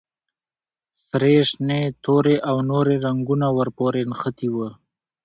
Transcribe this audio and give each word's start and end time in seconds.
سرې، 1.09 1.35
شنې، 1.49 1.81
تورې 2.03 2.35
او 2.49 2.57
نورې 2.69 2.95
رنګونه 3.05 3.47
ور 3.57 3.69
پورې 3.77 4.01
نښتي 4.09 4.47
وو. 4.53 4.67